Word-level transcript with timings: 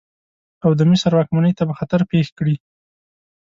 او 0.63 0.71
د 0.79 0.81
مصر 0.89 1.11
واکمنۍ 1.15 1.53
ته 1.59 1.63
به 1.69 1.73
خطر 1.79 1.99
پېښ 2.11 2.27
کړي. 2.37 2.55